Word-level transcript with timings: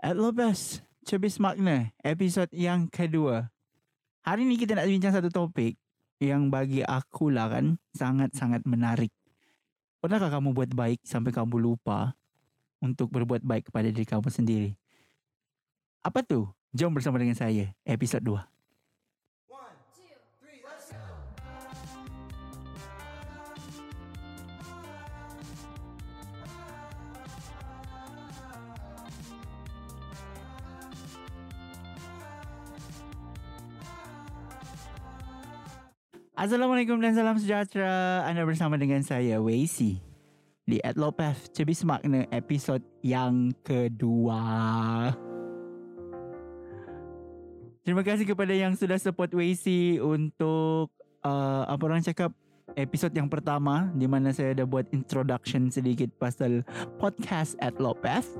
At 0.00 0.16
Lopez, 0.16 0.80
Cebis 1.04 1.36
Makna, 1.36 1.92
episod 2.00 2.48
yang 2.56 2.88
kedua. 2.88 3.52
Hari 4.24 4.48
ni 4.48 4.56
kita 4.56 4.72
nak 4.72 4.88
bincang 4.88 5.12
satu 5.12 5.28
topik 5.28 5.76
yang 6.16 6.48
bagi 6.48 6.80
aku 6.80 7.28
lah 7.28 7.52
kan 7.52 7.76
sangat-sangat 7.92 8.64
menarik. 8.64 9.12
Pernahkah 10.00 10.32
kamu 10.32 10.56
buat 10.56 10.72
baik 10.72 11.04
sampai 11.04 11.36
kamu 11.36 11.60
lupa 11.60 12.16
untuk 12.80 13.12
berbuat 13.12 13.44
baik 13.44 13.68
kepada 13.68 13.92
diri 13.92 14.08
kamu 14.08 14.32
sendiri? 14.32 14.72
Apa 16.00 16.24
tu? 16.24 16.48
Jom 16.72 16.96
bersama 16.96 17.20
dengan 17.20 17.36
saya, 17.36 17.76
episod 17.84 18.24
2. 18.24 18.40
Assalamualaikum 36.40 36.96
dan 37.04 37.12
salam 37.12 37.36
sejahtera. 37.36 38.24
Anda 38.24 38.48
bersama 38.48 38.80
dengan 38.80 39.04
saya, 39.04 39.36
Wacy. 39.44 40.00
Di 40.64 40.80
Adlopath 40.80 41.52
Cebis 41.52 41.84
Makna 41.84 42.24
episod 42.32 42.80
yang 43.04 43.52
kedua. 43.60 44.40
Terima 47.84 48.00
kasih 48.00 48.24
kepada 48.24 48.56
yang 48.56 48.72
sudah 48.72 48.96
support 48.96 49.28
Wacy 49.36 50.00
untuk 50.00 50.88
uh, 51.20 51.68
apa 51.68 51.82
orang 51.84 52.00
cakap 52.00 52.32
episod 52.72 53.12
yang 53.12 53.28
pertama 53.28 53.92
di 53.92 54.08
mana 54.08 54.32
saya 54.32 54.56
dah 54.56 54.64
buat 54.64 54.88
introduction 54.96 55.68
sedikit 55.68 56.08
pasal 56.16 56.64
podcast 56.96 57.52
Adlopath. 57.60 58.32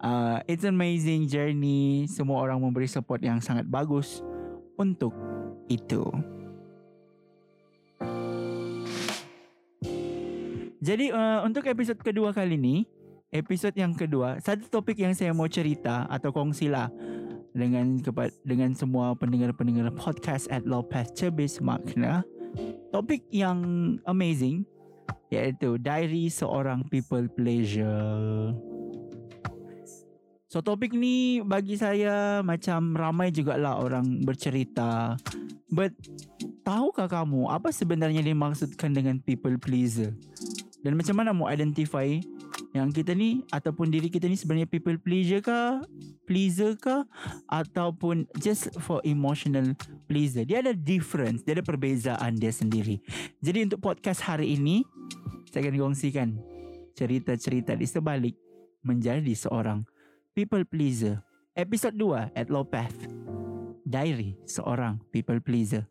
Uh, 0.00 0.40
it's 0.48 0.64
an 0.64 0.72
amazing 0.72 1.28
journey. 1.28 2.08
Semua 2.08 2.48
orang 2.48 2.64
memberi 2.64 2.88
support 2.88 3.20
yang 3.20 3.44
sangat 3.44 3.68
bagus 3.68 4.24
untuk 4.80 5.12
itu. 5.68 6.04
Jadi 10.78 11.12
uh, 11.12 11.44
untuk 11.44 11.68
episod 11.68 12.00
kedua 12.00 12.32
kali 12.32 12.56
ni, 12.56 12.76
episod 13.28 13.74
yang 13.76 13.92
kedua, 13.92 14.40
satu 14.40 14.70
topik 14.72 14.96
yang 14.96 15.12
saya 15.12 15.36
mau 15.36 15.50
cerita 15.50 16.08
atau 16.08 16.32
kongsilah 16.32 16.88
dengan 17.52 17.98
kepada 18.00 18.32
dengan 18.46 18.72
semua 18.72 19.12
pendengar-pendengar 19.18 19.92
podcast 19.98 20.48
at 20.48 20.64
Lopez 20.64 21.12
Cebis 21.12 21.60
Makna. 21.60 22.24
Topik 22.94 23.26
yang 23.28 23.60
amazing 24.08 24.64
iaitu 25.28 25.76
diary 25.76 26.32
seorang 26.32 26.86
people 26.88 27.26
pleasure. 27.36 28.56
So 30.48 30.64
topik 30.64 30.96
ni 30.96 31.44
bagi 31.44 31.76
saya 31.76 32.40
macam 32.40 32.96
ramai 32.96 33.28
jugalah 33.28 33.76
orang 33.84 34.24
bercerita 34.24 35.20
But 35.68 35.92
tahukah 36.64 37.08
kamu 37.08 37.52
apa 37.52 37.68
sebenarnya 37.68 38.24
dimaksudkan 38.24 38.96
dengan 38.96 39.20
people 39.20 39.60
pleaser? 39.60 40.16
Dan 40.80 40.96
macam 40.96 41.14
mana 41.20 41.36
mau 41.36 41.50
identify 41.50 42.08
yang 42.72 42.88
kita 42.94 43.12
ni 43.12 43.44
ataupun 43.52 43.92
diri 43.92 44.08
kita 44.08 44.28
ni 44.30 44.36
sebenarnya 44.38 44.68
people 44.68 44.96
pleaser 44.96 45.44
ke? 45.44 45.60
Pleaser 46.24 46.72
ke? 46.80 47.04
Ataupun 47.48 48.24
just 48.40 48.72
for 48.80 49.04
emotional 49.04 49.76
pleaser? 50.08 50.48
Dia 50.48 50.64
ada 50.64 50.72
difference, 50.72 51.44
dia 51.44 51.58
ada 51.58 51.64
perbezaan 51.64 52.40
dia 52.40 52.52
sendiri. 52.52 53.02
Jadi 53.44 53.68
untuk 53.68 53.84
podcast 53.84 54.24
hari 54.24 54.56
ini, 54.56 54.86
saya 55.52 55.68
akan 55.68 55.92
kongsikan 55.92 56.28
cerita-cerita 56.96 57.76
di 57.76 57.84
sebalik 57.84 58.34
menjadi 58.80 59.32
seorang 59.36 59.84
people 60.32 60.64
pleaser. 60.64 61.20
Episod 61.58 61.92
2 61.92 62.38
at 62.38 62.46
Low 62.48 62.62
Path. 62.62 63.27
Diary 63.88 64.36
seorang 64.44 65.00
people 65.08 65.40
pleaser. 65.40 65.88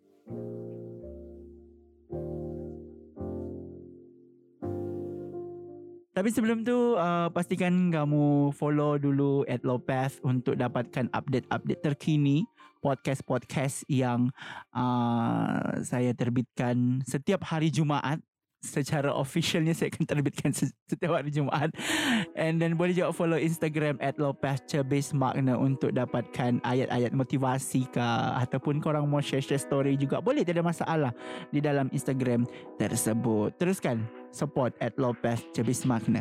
Tapi 6.18 6.34
sebelum 6.34 6.66
tu 6.66 6.98
uh, 6.98 7.30
pastikan 7.30 7.94
kamu 7.94 8.50
follow 8.58 8.98
dulu 8.98 9.46
at 9.46 9.62
Lopath 9.62 10.18
untuk 10.26 10.58
dapatkan 10.58 11.14
update-update 11.14 11.82
terkini 11.86 12.42
podcast-podcast 12.82 13.86
yang 13.86 14.34
uh, 14.74 15.78
saya 15.86 16.18
terbitkan 16.18 17.06
setiap 17.06 17.46
hari 17.46 17.70
Jumaat 17.70 18.18
secara 18.68 19.16
officialnya 19.16 19.72
saya 19.72 19.88
akan 19.96 20.04
terbitkan 20.04 20.52
setiap 20.52 21.16
hari 21.16 21.32
Jumaat 21.32 21.72
and 22.36 22.60
then 22.60 22.76
boleh 22.76 22.92
juga 22.92 23.16
follow 23.16 23.40
Instagram 23.40 23.96
at 24.04 24.20
Base 24.86 25.16
Magna 25.16 25.56
untuk 25.56 25.96
dapatkan 25.96 26.60
ayat-ayat 26.68 27.16
motivasi 27.16 27.88
ke 27.88 28.08
ataupun 28.44 28.84
korang 28.84 29.08
mau 29.08 29.24
share-share 29.24 29.62
story 29.62 29.96
juga 29.96 30.20
boleh 30.20 30.44
tidak 30.44 30.60
ada 30.60 30.66
masalah 30.68 31.12
di 31.50 31.64
dalam 31.64 31.88
Instagram 31.96 32.44
tersebut 32.76 33.56
teruskan 33.56 34.04
support 34.36 34.76
at 34.84 34.94
Base 35.64 35.88
Magna 35.88 36.20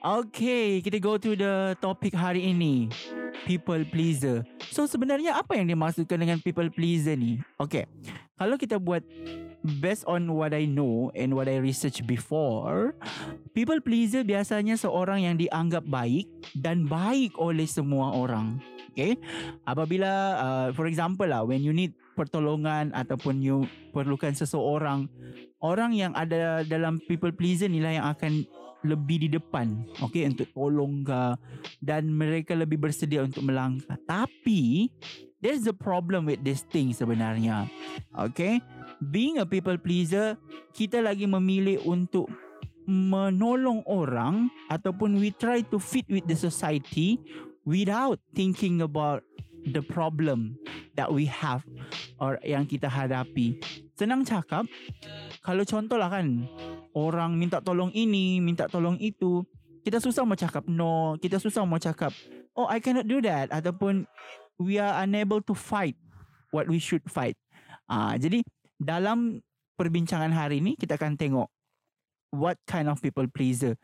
Okay, 0.00 0.80
kita 0.80 0.96
go 0.96 1.20
to 1.20 1.36
the 1.36 1.76
topic 1.76 2.16
hari 2.16 2.56
ini. 2.56 2.88
People 3.44 3.84
pleaser. 3.84 4.48
So 4.72 4.88
sebenarnya 4.88 5.36
apa 5.36 5.60
yang 5.60 5.68
dimaksudkan 5.68 6.16
dengan 6.16 6.40
people 6.40 6.72
pleaser 6.72 7.20
ni? 7.20 7.36
Okay, 7.60 7.84
kalau 8.40 8.56
kita 8.56 8.80
buat 8.80 9.04
based 9.84 10.08
on 10.08 10.32
what 10.32 10.56
I 10.56 10.64
know 10.64 11.12
and 11.12 11.36
what 11.36 11.44
I 11.44 11.60
research 11.60 12.00
before, 12.08 12.96
people 13.52 13.76
pleaser 13.84 14.24
biasanya 14.24 14.80
seorang 14.80 15.28
yang 15.28 15.36
dianggap 15.36 15.84
baik 15.84 16.24
dan 16.56 16.88
baik 16.88 17.36
oleh 17.36 17.68
semua 17.68 18.16
orang. 18.16 18.56
Okay, 18.96 19.20
apabila 19.68 20.10
uh, 20.40 20.68
for 20.72 20.88
example 20.88 21.28
lah, 21.28 21.44
when 21.44 21.60
you 21.60 21.76
need 21.76 21.92
pertolongan 22.16 22.90
ataupun 22.96 23.44
you 23.44 23.68
perlukan 23.92 24.32
seseorang, 24.32 25.06
orang 25.60 25.92
yang 25.92 26.16
ada 26.16 26.64
dalam 26.64 26.98
people 27.04 27.30
pleaser 27.30 27.68
ni 27.68 27.78
lah 27.78 27.92
yang 27.92 28.08
akan 28.08 28.48
lebih 28.80 29.20
di 29.20 29.28
depan 29.28 29.84
okay 30.00 30.24
untuk 30.24 30.48
tolong 30.56 31.04
ke 31.04 31.36
dan 31.84 32.08
mereka 32.08 32.56
lebih 32.56 32.80
bersedia 32.80 33.20
untuk 33.20 33.44
melangkah 33.44 34.00
tapi 34.08 34.88
there's 35.40 35.66
a 35.66 35.74
problem 35.74 36.28
with 36.28 36.40
this 36.44 36.62
thing 36.68 36.92
sebenarnya. 36.92 37.68
Okay? 38.12 38.60
Being 39.00 39.40
a 39.40 39.46
people 39.48 39.76
pleaser 39.80 40.36
kita 40.76 41.00
lagi 41.00 41.24
memilih 41.24 41.80
untuk 41.88 42.28
menolong 42.84 43.84
orang 43.88 44.52
ataupun 44.68 45.20
we 45.20 45.32
try 45.36 45.64
to 45.64 45.80
fit 45.80 46.04
with 46.08 46.24
the 46.28 46.36
society 46.36 47.20
without 47.64 48.20
thinking 48.36 48.80
about 48.84 49.24
the 49.68 49.84
problem 49.84 50.56
that 50.96 51.08
we 51.08 51.28
have 51.28 51.64
or 52.20 52.40
yang 52.44 52.64
kita 52.64 52.88
hadapi. 52.88 53.56
Senang 53.96 54.24
cakap 54.24 54.64
kalau 55.44 55.64
contoh 55.64 55.96
lah 56.00 56.08
kan 56.12 56.48
orang 56.96 57.36
minta 57.36 57.60
tolong 57.60 57.92
ini 57.92 58.40
minta 58.40 58.68
tolong 58.68 58.96
itu 59.00 59.44
kita 59.80 60.00
susah 60.00 60.24
mau 60.24 60.36
cakap 60.36 60.64
no 60.68 61.16
kita 61.20 61.40
susah 61.40 61.64
mau 61.64 61.80
cakap 61.80 62.12
oh 62.56 62.68
I 62.68 62.80
cannot 62.80 63.08
do 63.08 63.20
that 63.24 63.48
ataupun 63.52 64.04
we 64.60 64.76
are 64.76 65.00
unable 65.00 65.40
to 65.40 65.56
fight 65.56 65.96
what 66.52 66.68
we 66.68 66.76
should 66.76 67.00
fight. 67.08 67.34
Ah, 67.88 68.12
uh, 68.12 68.14
jadi 68.20 68.44
dalam 68.76 69.40
perbincangan 69.80 70.28
hari 70.28 70.60
ini 70.60 70.76
kita 70.76 71.00
akan 71.00 71.16
tengok 71.16 71.48
what 72.36 72.60
kind 72.68 72.86
of 72.92 73.00
people 73.00 73.24
pleaser 73.32 73.74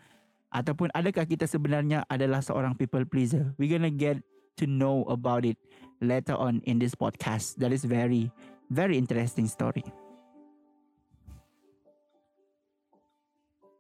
ataupun 0.53 0.93
adakah 0.93 1.25
kita 1.25 1.49
sebenarnya 1.49 2.05
adalah 2.13 2.45
seorang 2.45 2.77
people 2.77 3.03
pleaser. 3.09 3.57
We 3.57 3.73
gonna 3.73 3.91
get 3.91 4.21
to 4.61 4.69
know 4.69 5.09
about 5.09 5.49
it 5.49 5.57
later 6.05 6.37
on 6.37 6.61
in 6.69 6.77
this 6.77 6.93
podcast. 6.93 7.57
That 7.59 7.73
is 7.73 7.89
very 7.89 8.29
very 8.69 9.01
interesting 9.01 9.49
story. 9.49 9.83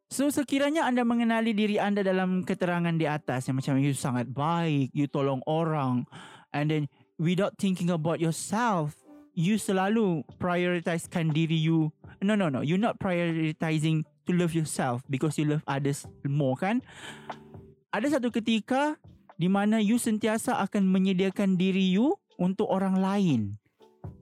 So 0.07 0.33
sekiranya 0.33 0.89
anda 0.89 1.05
mengenali 1.05 1.53
diri 1.53 1.77
anda 1.77 2.01
dalam 2.01 2.41
keterangan 2.47 2.95
di 2.97 3.05
atas 3.05 3.51
yang 3.51 3.61
macam 3.61 3.77
you 3.77 3.93
sangat 3.93 4.31
baik, 4.31 4.89
you 4.97 5.11
tolong 5.11 5.45
orang, 5.45 6.09
and 6.57 6.73
then 6.73 6.89
without 7.21 7.61
thinking 7.61 7.93
about 7.93 8.17
yourself 8.17 8.97
you 9.37 9.61
selalu 9.61 10.25
prioritizekan 10.41 11.31
diri 11.37 11.61
you. 11.61 11.93
No 12.25 12.33
no 12.33 12.49
no. 12.49 12.65
You're 12.65 12.81
not 12.81 12.97
prioritizing 12.97 14.09
to 14.25 14.33
love 14.33 14.57
yourself 14.57 15.05
because 15.13 15.37
you 15.37 15.45
love 15.45 15.63
others 15.69 16.09
more 16.25 16.57
kan? 16.57 16.81
Ada 17.93 18.17
satu 18.17 18.33
ketika 18.33 18.97
di 19.37 19.53
mana 19.53 19.79
you 19.79 20.01
sentiasa 20.01 20.57
akan 20.65 20.89
menyediakan 20.89 21.61
diri 21.61 21.85
you 21.85 22.17
untuk 22.41 22.73
orang 22.73 22.97
lain. 22.97 23.61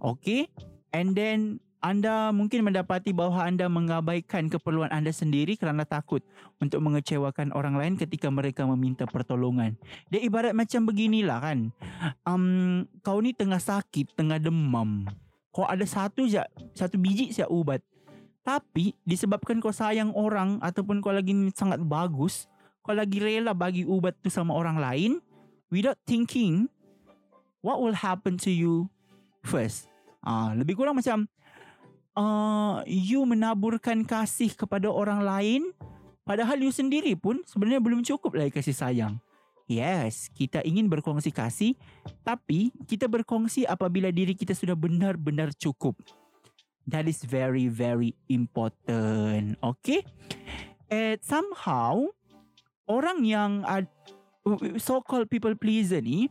Okay? 0.02 0.50
And 0.90 1.14
then 1.14 1.62
anda 1.84 2.32
mungkin 2.32 2.64
mendapati 2.64 3.12
bahawa 3.12 3.44
anda 3.44 3.68
mengabaikan 3.68 4.48
keperluan 4.48 4.88
anda 4.88 5.12
sendiri 5.12 5.60
kerana 5.60 5.84
takut 5.84 6.24
untuk 6.56 6.80
mengecewakan 6.80 7.52
orang 7.52 7.76
lain 7.76 8.00
ketika 8.00 8.32
mereka 8.32 8.64
meminta 8.64 9.04
pertolongan. 9.04 9.76
Dia 10.08 10.24
ibarat 10.24 10.56
macam 10.56 10.88
beginilah 10.88 11.44
kan. 11.44 11.58
Um, 12.24 12.88
kau 13.04 13.20
ni 13.20 13.36
tengah 13.36 13.60
sakit, 13.60 14.16
tengah 14.16 14.40
demam. 14.40 15.04
Kau 15.52 15.68
ada 15.68 15.84
satu 15.84 16.24
je, 16.24 16.40
satu 16.72 16.96
biji 16.96 17.36
saja 17.36 17.52
ubat. 17.52 17.84
Tapi 18.40 18.96
disebabkan 19.04 19.60
kau 19.60 19.72
sayang 19.72 20.16
orang 20.16 20.64
ataupun 20.64 21.04
kau 21.04 21.12
lagi 21.12 21.36
sangat 21.52 21.84
bagus, 21.84 22.48
kau 22.80 22.96
lagi 22.96 23.20
rela 23.20 23.52
bagi 23.52 23.84
ubat 23.84 24.16
tu 24.24 24.32
sama 24.32 24.56
orang 24.56 24.80
lain 24.80 25.20
without 25.68 26.00
thinking 26.08 26.64
what 27.60 27.76
will 27.76 27.96
happen 27.96 28.40
to 28.40 28.48
you 28.48 28.88
first. 29.44 29.92
Ah, 30.24 30.48
uh, 30.48 30.64
lebih 30.64 30.80
kurang 30.80 30.96
macam 30.96 31.28
uh, 32.18 32.80
you 32.86 33.22
menaburkan 33.26 34.06
kasih 34.06 34.54
kepada 34.54 34.88
orang 34.88 35.22
lain 35.22 35.62
padahal 36.24 36.56
you 36.56 36.72
sendiri 36.72 37.12
pun 37.18 37.42
sebenarnya 37.44 37.82
belum 37.82 38.00
cukup 38.02 38.34
lagi 38.38 38.54
kasih 38.54 38.74
sayang. 38.74 39.14
Yes, 39.64 40.28
kita 40.28 40.60
ingin 40.60 40.92
berkongsi 40.92 41.32
kasih 41.32 41.72
tapi 42.20 42.68
kita 42.84 43.08
berkongsi 43.08 43.64
apabila 43.64 44.12
diri 44.12 44.36
kita 44.36 44.52
sudah 44.52 44.76
benar-benar 44.76 45.52
cukup. 45.56 45.96
That 46.84 47.08
is 47.08 47.24
very 47.24 47.68
very 47.68 48.12
important. 48.28 49.56
Okay? 49.60 50.04
And 50.92 51.16
somehow 51.24 52.12
orang 52.84 53.24
yang 53.24 53.64
uh, 53.64 53.88
so-called 54.76 55.32
people 55.32 55.56
pleaser 55.56 56.04
ni, 56.04 56.28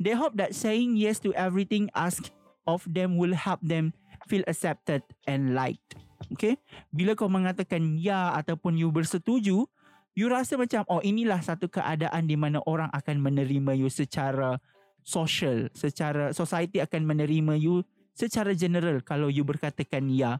they 0.00 0.16
hope 0.16 0.40
that 0.40 0.56
saying 0.56 0.96
yes 0.96 1.20
to 1.20 1.36
everything 1.36 1.92
asked 1.92 2.32
of 2.64 2.80
them 2.88 3.20
will 3.20 3.36
help 3.36 3.60
them 3.60 3.92
feel 4.30 4.46
accepted 4.46 5.02
and 5.26 5.58
liked. 5.58 5.98
Okay? 6.38 6.54
Bila 6.94 7.18
kau 7.18 7.26
mengatakan 7.26 7.98
ya 7.98 8.30
ataupun 8.38 8.78
you 8.78 8.94
bersetuju, 8.94 9.66
you 10.14 10.26
rasa 10.30 10.54
macam 10.54 10.86
oh 10.86 11.02
inilah 11.02 11.42
satu 11.42 11.66
keadaan 11.66 12.30
di 12.30 12.38
mana 12.38 12.62
orang 12.62 12.86
akan 12.94 13.18
menerima 13.18 13.74
you 13.74 13.90
secara 13.90 14.62
social, 15.02 15.66
secara 15.74 16.30
society 16.30 16.78
akan 16.78 17.02
menerima 17.02 17.58
you 17.58 17.82
secara 18.14 18.54
general 18.54 19.02
kalau 19.02 19.26
you 19.26 19.42
berkatakan 19.42 20.06
ya 20.12 20.38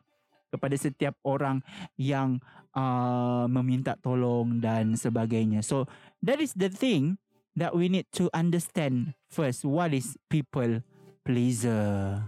kepada 0.51 0.75
setiap 0.75 1.15
orang 1.23 1.63
yang 1.95 2.43
uh, 2.75 3.47
meminta 3.47 3.95
tolong 3.99 4.59
dan 4.59 4.99
sebagainya. 4.99 5.63
So 5.63 5.87
that 6.23 6.43
is 6.43 6.53
the 6.59 6.69
thing 6.69 7.19
that 7.55 7.75
we 7.75 7.87
need 7.87 8.11
to 8.19 8.29
understand 8.35 9.15
first. 9.31 9.63
What 9.63 9.95
is 9.95 10.19
people 10.29 10.83
pleaser? 11.23 12.27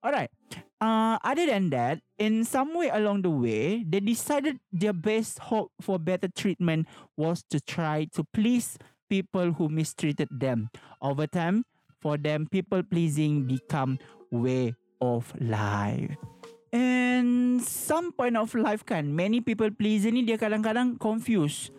Alright. 0.00 0.32
Uh, 0.82 1.14
other 1.22 1.46
than 1.46 1.70
that, 1.70 2.02
in 2.18 2.42
some 2.42 2.74
way 2.74 2.90
along 2.90 3.22
the 3.22 3.30
way, 3.30 3.86
they 3.86 4.02
decided 4.02 4.58
their 4.74 4.92
best 4.92 5.38
hope 5.38 5.70
for 5.78 5.94
better 5.94 6.26
treatment 6.26 6.90
was 7.14 7.46
to 7.46 7.62
try 7.62 8.02
to 8.10 8.26
please 8.34 8.74
people 9.06 9.54
who 9.54 9.70
mistreated 9.70 10.26
them. 10.26 10.66
Over 10.98 11.30
time, 11.30 11.62
for 12.02 12.18
them, 12.18 12.50
people 12.50 12.82
pleasing 12.82 13.46
become 13.46 14.02
way 14.34 14.74
of 14.98 15.30
life. 15.38 16.18
And 16.74 17.62
some 17.62 18.10
point 18.10 18.34
of 18.34 18.50
life 18.58 18.82
kan, 18.82 19.14
many 19.14 19.38
people 19.38 19.70
pleaser 19.70 20.10
ni 20.10 20.26
dia 20.26 20.34
kadang-kadang 20.34 20.98
confuse 20.98 21.70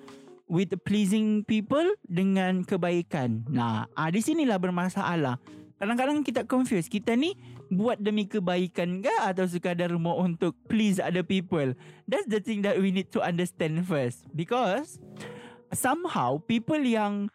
with 0.48 0.72
pleasing 0.88 1.44
people 1.44 1.92
dengan 2.08 2.64
kebaikan. 2.64 3.44
Nah, 3.52 3.84
ah, 4.00 4.08
di 4.08 4.24
sinilah 4.24 4.64
bermasalah. 4.64 5.44
Kadang-kadang 5.84 6.24
kita 6.24 6.48
confuse. 6.48 6.88
Kita 6.88 7.12
ni 7.20 7.36
buat 7.68 8.00
demi 8.00 8.24
kebaikan 8.24 9.04
ke 9.04 9.12
atau 9.20 9.44
sekadar 9.44 9.92
mau 10.00 10.24
untuk 10.24 10.56
please 10.72 11.04
other 11.04 11.28
people? 11.28 11.76
That's 12.08 12.32
the 12.32 12.40
thing 12.40 12.64
that 12.64 12.80
we 12.80 12.96
need 12.96 13.12
to 13.12 13.20
understand 13.20 13.84
first. 13.84 14.24
Because 14.32 14.96
somehow 15.76 16.40
people 16.40 16.80
yang 16.80 17.28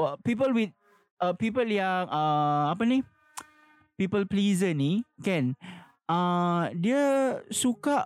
uh, 0.00 0.16
people 0.24 0.56
with 0.56 0.72
uh, 1.20 1.36
people 1.36 1.68
yang 1.68 2.08
uh, 2.08 2.72
apa 2.72 2.88
ni? 2.88 3.04
people 3.96 4.28
pleaser 4.28 4.76
ni 4.76 5.00
kan 5.24 5.56
uh, 6.06 6.68
dia 6.76 7.36
suka 7.48 8.04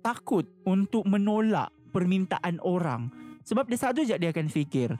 takut 0.00 0.48
untuk 0.64 1.04
menolak 1.04 1.68
permintaan 1.92 2.56
orang 2.64 3.12
sebab 3.48 3.64
dia 3.64 3.80
satu 3.80 4.04
je 4.04 4.12
dia 4.20 4.28
akan 4.28 4.52
fikir 4.52 4.92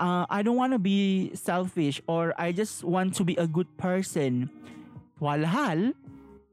uh, 0.00 0.24
I 0.32 0.40
don't 0.40 0.56
want 0.56 0.72
to 0.72 0.80
be 0.80 1.28
selfish 1.36 2.00
or 2.08 2.32
I 2.40 2.56
just 2.56 2.80
want 2.80 3.12
to 3.20 3.22
be 3.28 3.36
a 3.36 3.44
good 3.44 3.68
person. 3.76 4.48
Walhal 5.20 5.92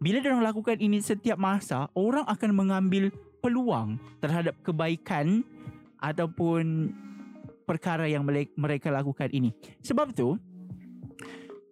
bila 0.03 0.19
dia 0.19 0.35
orang 0.35 0.43
lakukan 0.43 0.77
ini 0.83 0.99
setiap 0.99 1.39
masa 1.39 1.87
orang 1.95 2.27
akan 2.27 2.51
mengambil 2.51 3.15
peluang 3.39 3.95
terhadap 4.19 4.59
kebaikan 4.61 5.47
ataupun 6.03 6.91
perkara 7.63 8.09
yang 8.09 8.27
mereka 8.57 8.91
lakukan 8.91 9.29
ini. 9.31 9.55
Sebab 9.79 10.11
tu 10.11 10.35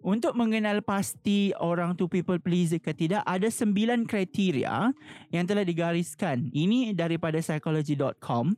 untuk 0.00 0.32
mengenal 0.32 0.80
pasti 0.80 1.52
orang 1.60 1.92
tu 1.92 2.08
people 2.08 2.40
pleaser 2.40 2.80
ke 2.80 2.96
tidak, 2.96 3.20
ada 3.28 3.52
sembilan 3.52 4.08
kriteria 4.08 4.96
yang 5.28 5.44
telah 5.44 5.60
digariskan. 5.60 6.48
Ini 6.56 6.96
daripada 6.96 7.36
psychology.com, 7.36 8.56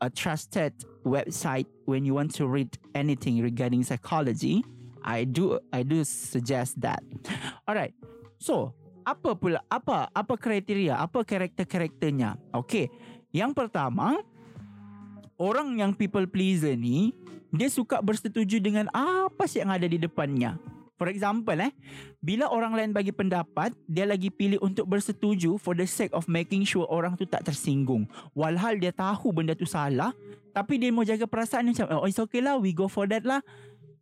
a 0.00 0.08
trusted 0.10 0.72
website 1.04 1.66
when 1.86 2.04
you 2.04 2.14
want 2.14 2.34
to 2.36 2.46
read 2.46 2.68
anything 2.94 3.40
regarding 3.40 3.82
psychology. 3.82 4.64
I 5.06 5.22
do 5.22 5.62
I 5.70 5.86
do 5.86 6.02
suggest 6.02 6.82
that. 6.82 7.00
Alright. 7.68 7.94
So, 8.42 8.74
apa 9.06 9.38
pula 9.38 9.62
apa 9.70 10.10
apa 10.10 10.34
kriteria, 10.34 10.98
apa 10.98 11.22
karakter-karakternya? 11.22 12.36
Okay. 12.50 12.90
Yang 13.30 13.54
pertama, 13.54 14.18
orang 15.38 15.78
yang 15.78 15.92
people 15.94 16.26
pleaser 16.26 16.74
ni 16.74 17.14
dia 17.54 17.70
suka 17.70 18.02
bersetuju 18.02 18.58
dengan 18.58 18.90
apa 18.92 19.46
sih 19.46 19.62
yang 19.62 19.72
ada 19.72 19.86
di 19.86 19.96
depannya. 19.96 20.58
For 20.96 21.12
example 21.12 21.60
eh, 21.60 21.72
bila 22.24 22.48
orang 22.48 22.72
lain 22.72 22.90
bagi 22.96 23.12
pendapat, 23.12 23.76
dia 23.84 24.08
lagi 24.08 24.32
pilih 24.32 24.56
untuk 24.64 24.88
bersetuju 24.88 25.60
for 25.60 25.76
the 25.76 25.84
sake 25.84 26.10
of 26.16 26.24
making 26.24 26.64
sure 26.64 26.88
orang 26.88 27.14
tu 27.20 27.28
tak 27.28 27.44
tersinggung. 27.44 28.08
Walhal 28.32 28.80
dia 28.80 28.96
tahu 28.96 29.28
benda 29.28 29.52
tu 29.52 29.68
salah, 29.68 30.16
tapi 30.56 30.80
dia 30.80 30.88
mau 30.88 31.04
jaga 31.04 31.28
perasaan 31.28 31.68
dia 31.68 31.84
macam, 31.84 32.00
oh 32.00 32.08
it's 32.08 32.16
okay 32.16 32.40
lah, 32.40 32.56
we 32.56 32.72
go 32.72 32.88
for 32.88 33.04
that 33.04 33.28
lah. 33.28 33.44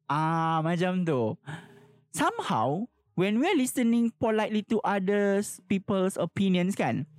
Ah, 0.06 0.62
macam 0.62 1.02
tu. 1.02 1.35
Somehow, 2.14 2.87
when 3.19 3.43
we're 3.43 3.58
listening 3.58 4.14
politely 4.23 4.62
to 4.70 4.79
others 4.87 5.58
people's 5.67 6.14
opinions 6.14 6.79
kan, 6.79 7.11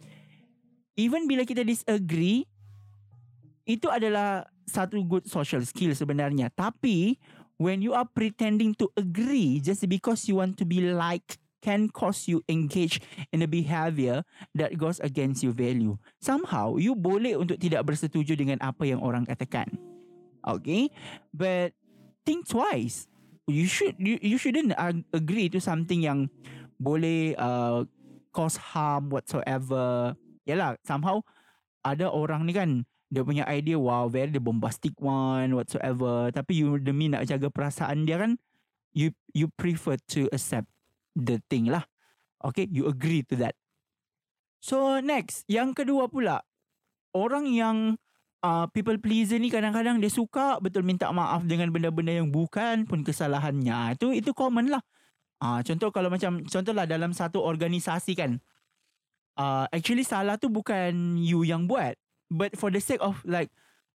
even 0.95 1.27
bila 1.27 1.44
kita 1.44 1.68
disagree, 1.68 2.48
itu 3.68 3.92
adalah 3.92 4.48
satu 4.63 5.04
good 5.04 5.27
social 5.27 5.62
skill 5.68 5.92
sebenarnya. 5.92 6.48
Tapi 6.54 7.19
when 7.57 7.81
you 7.81 7.95
are 7.95 8.07
pretending 8.07 8.75
to 8.75 8.91
agree 8.99 9.59
just 9.63 9.87
because 9.87 10.27
you 10.27 10.35
want 10.39 10.57
to 10.59 10.65
be 10.65 10.81
like 10.81 11.39
can 11.65 11.89
cause 11.89 12.29
you 12.29 12.45
engage 12.45 13.01
in 13.33 13.41
a 13.41 13.49
behavior 13.49 14.21
that 14.53 14.77
goes 14.77 15.01
against 15.01 15.41
your 15.41 15.55
value. 15.57 15.97
Somehow 16.21 16.77
you 16.77 16.93
boleh 16.93 17.33
untuk 17.33 17.57
tidak 17.57 17.89
bersetuju 17.89 18.37
dengan 18.37 18.61
apa 18.61 18.85
yang 18.85 19.01
orang 19.01 19.25
katakan. 19.25 19.65
Okay? 20.45 20.93
But 21.33 21.74
think 22.21 22.45
twice. 22.45 23.09
You 23.50 23.65
should 23.65 23.97
you, 23.97 24.21
you 24.21 24.38
shouldn't 24.38 24.74
agree 25.13 25.50
to 25.53 25.62
something 25.62 26.05
yang 26.05 26.29
boleh 26.77 27.33
uh, 27.38 27.85
cause 28.29 28.57
harm 28.57 29.09
whatsoever. 29.09 30.13
Yalah, 30.45 30.77
somehow 30.85 31.25
ada 31.81 32.09
orang 32.09 32.45
ni 32.45 32.53
kan 32.53 32.85
dia 33.15 33.24
punya 33.24 33.48
idea 33.48 33.79
wow 33.79 34.12
very 34.12 34.27
the 34.27 34.43
bombastic 34.43 34.91
one 35.00 35.55
whatsoever. 35.55 36.27
Tapi 36.36 36.60
you 36.60 36.75
demi 36.84 37.07
nak 37.07 37.24
jaga 37.24 37.48
perasaan 37.48 38.03
dia 38.03 38.19
kan 38.19 38.36
you 38.91 39.15
you 39.31 39.48
prefer 39.55 39.95
to 40.12 40.27
accept 40.36 40.67
the 41.15 41.39
thing 41.48 41.72
lah. 41.72 41.88
Okay 42.43 42.67
you 42.67 42.91
agree 42.91 43.24
to 43.24 43.39
that. 43.39 43.55
So 44.60 45.00
next 45.00 45.48
yang 45.48 45.72
kedua 45.72 46.12
pula 46.12 46.43
orang 47.15 47.48
yang 47.48 47.95
uh, 48.43 48.67
people 48.75 49.00
pleaser 49.00 49.39
ni 49.39 49.48
kadang-kadang 49.48 50.03
dia 50.03 50.12
suka 50.12 50.60
betul 50.60 50.84
minta 50.84 51.07
maaf 51.15 51.48
dengan 51.48 51.72
benda-benda 51.72 52.19
yang 52.19 52.27
bukan 52.27 52.84
pun 52.84 53.07
kesalahannya. 53.07 53.95
Itu 53.95 54.12
itu 54.12 54.36
common 54.36 54.75
lah. 54.75 54.84
Uh, 55.39 55.63
contoh 55.63 55.95
kalau 55.95 56.12
macam 56.12 56.43
contohlah 56.43 56.84
dalam 56.84 57.15
satu 57.15 57.39
organisasi 57.39 58.15
kan 58.15 58.43
uh, 59.39 59.65
actually 59.72 60.03
salah 60.03 60.39
tu 60.39 60.48
bukan 60.48 61.19
you 61.19 61.43
yang 61.43 61.67
buat 61.67 61.95
but 62.29 62.58
for 62.58 62.70
the 62.72 62.82
sake 62.82 63.01
of 63.01 63.22
like 63.25 63.50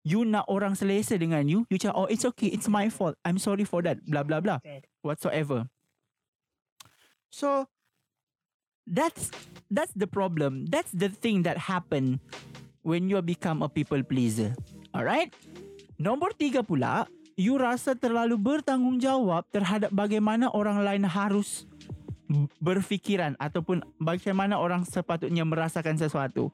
you 0.07 0.25
nak 0.25 0.47
orang 0.49 0.73
selesa 0.73 1.19
dengan 1.19 1.45
you 1.45 1.69
you 1.69 1.77
cakap 1.77 1.97
oh 1.97 2.09
it's 2.09 2.25
okay 2.25 2.49
it's 2.49 2.71
my 2.71 2.89
fault. 2.89 3.17
I'm 3.25 3.41
sorry 3.41 3.65
for 3.65 3.83
that 3.85 4.01
blah 4.07 4.25
blah 4.25 4.41
blah. 4.41 4.63
Whatsoever. 5.05 5.69
So 7.29 7.69
that's 8.89 9.29
that's 9.69 9.93
the 9.93 10.09
problem. 10.09 10.69
That's 10.73 10.91
the 10.93 11.13
thing 11.13 11.45
that 11.45 11.69
happen 11.69 12.21
when 12.81 13.13
you 13.13 13.21
become 13.21 13.61
a 13.61 13.69
people 13.69 14.01
pleaser. 14.01 14.57
Alright? 14.97 15.37
Nombor 16.01 16.33
tiga 16.39 16.65
pula 16.65 17.05
you 17.39 17.55
rasa 17.55 17.95
terlalu 17.95 18.35
bertanggungjawab 18.35 19.47
terhadap 19.55 19.95
bagaimana 19.95 20.51
orang 20.51 20.83
lain 20.83 21.07
harus 21.07 21.69
berfikiran 22.61 23.35
ataupun 23.41 23.81
bagaimana 23.97 24.61
orang 24.61 24.85
sepatutnya 24.85 25.49
merasakan 25.49 25.97
sesuatu. 25.97 26.53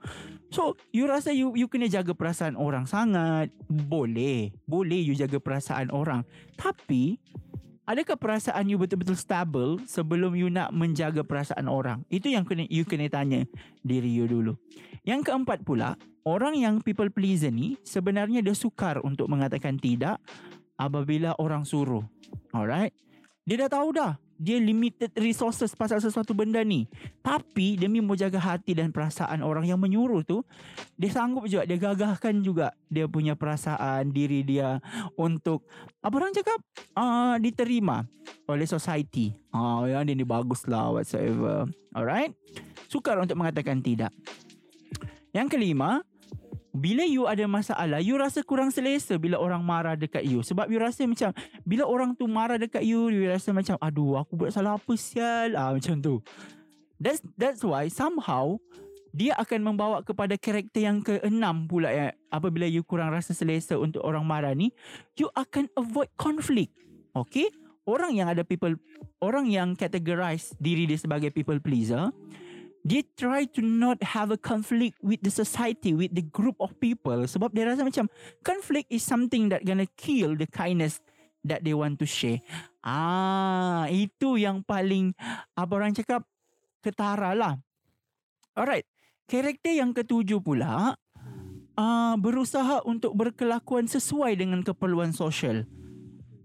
So, 0.55 0.79
you 0.95 1.11
rasa 1.11 1.35
you 1.35 1.55
you 1.59 1.67
kena 1.67 1.91
jaga 1.91 2.15
perasaan 2.15 2.55
orang 2.55 2.87
sangat? 2.87 3.51
Boleh. 3.67 4.55
Boleh 4.71 5.03
you 5.03 5.19
jaga 5.19 5.43
perasaan 5.43 5.91
orang. 5.91 6.23
Tapi 6.55 7.19
adakah 7.91 8.15
perasaan 8.15 8.71
you 8.71 8.79
betul-betul 8.79 9.19
stable 9.19 9.83
sebelum 9.85 10.39
you 10.39 10.47
nak 10.47 10.71
menjaga 10.71 11.27
perasaan 11.27 11.67
orang? 11.67 12.07
Itu 12.07 12.31
yang 12.31 12.47
kena 12.47 12.71
you 12.71 12.87
kena 12.87 13.11
tanya 13.11 13.43
diri 13.83 14.09
you 14.09 14.31
dulu. 14.31 14.55
Yang 15.03 15.29
keempat 15.29 15.67
pula, 15.67 15.99
orang 16.23 16.55
yang 16.55 16.75
people 16.81 17.11
pleaser 17.11 17.51
ni 17.51 17.77
sebenarnya 17.83 18.41
dia 18.41 18.55
sukar 18.55 19.03
untuk 19.03 19.27
mengatakan 19.27 19.77
tidak 19.77 20.23
apabila 20.79 21.35
orang 21.43 21.67
suruh. 21.67 22.07
Alright? 22.55 22.95
Dia 23.45 23.67
dah 23.67 23.71
tahu 23.77 23.91
dah 23.93 24.24
dia 24.39 24.59
limited 24.59 25.15
resources 25.19 25.73
pasal 25.75 26.03
sesuatu 26.03 26.35
benda 26.35 26.61
ni. 26.63 26.87
Tapi 27.23 27.79
demi 27.79 28.03
menjaga 28.03 28.39
hati 28.39 28.75
dan 28.75 28.91
perasaan 28.91 29.41
orang 29.41 29.67
yang 29.67 29.79
menyuruh 29.79 30.27
tu, 30.27 30.43
dia 30.99 31.11
sanggup 31.11 31.47
juga, 31.47 31.65
dia 31.67 31.79
gagahkan 31.79 32.35
juga 32.43 32.75
dia 32.91 33.11
punya 33.11 33.35
perasaan 33.35 34.11
diri 34.15 34.47
dia 34.47 34.79
untuk 35.19 35.67
apa 36.03 36.15
orang 36.15 36.35
cakap? 36.35 36.61
Uh, 36.95 37.37
diterima 37.43 38.07
oleh 38.47 38.67
society. 38.69 39.35
Ah, 39.51 39.83
uh, 39.83 39.91
yang 39.91 40.07
dia 40.07 40.15
ni 40.15 40.27
bagus 40.27 40.67
lah 40.71 40.95
whatsoever. 40.95 41.67
Alright? 41.95 42.35
Sukar 42.91 43.19
untuk 43.19 43.39
mengatakan 43.39 43.83
tidak. 43.83 44.11
Yang 45.35 45.59
kelima, 45.59 46.07
bila 46.75 47.07
you 47.07 47.31
ada 47.31 47.47
masalah, 47.47 48.03
you 48.03 48.19
rasa 48.19 48.43
kurang 48.43 48.75
selesa 48.75 49.15
bila 49.15 49.39
orang 49.39 49.63
marah 49.63 49.95
dekat 49.95 50.27
you. 50.27 50.43
Sebab 50.43 50.67
you 50.67 50.83
rasa 50.83 51.07
macam, 51.07 51.31
bila 51.63 51.87
orang 51.87 52.19
tu 52.19 52.27
marah 52.27 52.59
dekat 52.59 52.83
you, 52.83 53.15
you 53.15 53.31
rasa 53.31 53.55
macam, 53.55 53.79
aduh 53.79 54.19
aku 54.19 54.35
buat 54.35 54.51
salah 54.51 54.75
apa 54.75 54.93
sial. 54.99 55.55
Ah, 55.55 55.71
macam 55.71 56.03
tu. 56.03 56.19
That's 56.99 57.23
that's 57.39 57.63
why 57.63 57.87
somehow, 57.87 58.59
dia 59.15 59.39
akan 59.39 59.63
membawa 59.63 60.03
kepada 60.03 60.35
karakter 60.35 60.83
yang 60.83 60.99
keenam 60.99 61.71
pula 61.71 61.95
ya. 61.95 62.11
Apabila 62.35 62.67
you 62.67 62.83
kurang 62.83 63.15
rasa 63.15 63.31
selesa 63.31 63.79
untuk 63.79 64.03
orang 64.03 64.27
marah 64.27 64.51
ni, 64.51 64.75
you 65.15 65.31
akan 65.39 65.71
avoid 65.79 66.11
conflict. 66.19 66.75
Okay? 67.15 67.55
Orang 67.87 68.19
yang 68.19 68.27
ada 68.27 68.43
people, 68.43 68.75
orang 69.23 69.47
yang 69.47 69.79
categorize 69.79 70.51
diri 70.59 70.91
dia 70.91 70.99
sebagai 70.99 71.31
people 71.31 71.63
pleaser, 71.63 72.11
dia 72.85 73.01
try 73.17 73.49
to 73.49 73.65
not 73.65 73.97
have 74.05 74.29
a 74.29 74.37
conflict 74.37 75.01
with 75.01 75.17
the 75.25 75.33
society 75.33 75.97
with 75.97 76.13
the 76.13 76.21
group 76.21 76.61
of 76.61 76.77
people. 76.77 77.17
Sebab 77.25 77.57
dia 77.57 77.65
rasa 77.65 77.81
macam 77.81 78.13
conflict 78.45 78.93
is 78.93 79.01
something 79.01 79.49
that 79.49 79.65
gonna 79.65 79.89
kill 79.97 80.37
the 80.37 80.45
kindness 80.45 81.01
that 81.41 81.65
they 81.65 81.73
want 81.73 81.97
to 81.97 82.05
share. 82.05 82.45
Ah 82.85 83.89
itu 83.89 84.37
yang 84.37 84.61
paling 84.61 85.17
apa 85.57 85.73
orang 85.73 85.97
cakap 85.97 86.29
ketara 86.85 87.33
lah. 87.33 87.57
Alright 88.53 88.85
karakter 89.25 89.81
yang 89.81 89.97
ketujuh 89.97 90.45
pula 90.45 91.01
uh, 91.81 92.15
berusaha 92.21 92.85
untuk 92.85 93.17
berkelakuan 93.17 93.89
sesuai 93.89 94.37
dengan 94.37 94.61
keperluan 94.61 95.17
sosial. 95.17 95.65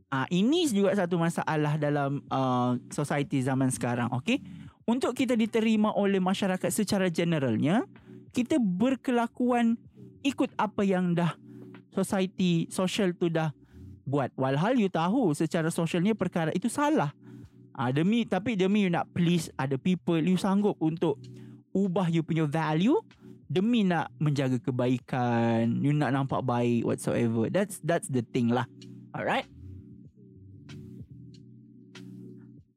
Ah 0.09 0.25
ini 0.33 0.65
juga 0.71 0.95
satu 0.95 1.19
masalah 1.19 1.75
dalam 1.75 2.23
uh, 2.31 2.79
society 2.89 3.43
zaman 3.43 3.69
sekarang 3.69 4.09
okey 4.23 4.41
untuk 4.89 5.13
kita 5.13 5.37
diterima 5.37 5.93
oleh 5.93 6.17
masyarakat 6.17 6.73
secara 6.73 7.13
generalnya, 7.13 7.85
kita 8.33 8.57
berkelakuan 8.57 9.77
ikut 10.25 10.49
apa 10.57 10.81
yang 10.81 11.13
dah 11.13 11.37
society, 11.93 12.65
social 12.73 13.13
tu 13.13 13.29
dah 13.29 13.53
buat. 14.09 14.33
Walhal 14.33 14.81
you 14.81 14.89
tahu 14.89 15.37
secara 15.37 15.69
sosialnya 15.69 16.17
perkara 16.17 16.49
itu 16.57 16.65
salah. 16.65 17.13
Ah 17.77 17.93
demi 17.93 18.25
tapi 18.25 18.57
demi 18.57 18.89
you 18.89 18.91
nak 18.91 19.05
please 19.13 19.53
ada 19.61 19.77
people, 19.77 20.17
you 20.17 20.41
sanggup 20.41 20.73
untuk 20.81 21.21
ubah 21.69 22.09
you 22.09 22.25
punya 22.25 22.49
value 22.49 22.97
demi 23.45 23.85
nak 23.85 24.09
menjaga 24.17 24.57
kebaikan, 24.57 25.81
you 25.85 25.93
nak 25.93 26.17
nampak 26.17 26.41
baik 26.41 26.81
whatsoever. 26.81 27.45
That's 27.53 27.77
that's 27.85 28.09
the 28.09 28.25
thing 28.25 28.49
lah. 28.49 28.65
Alright. 29.13 29.45